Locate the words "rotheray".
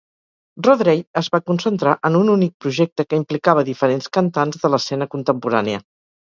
0.67-1.03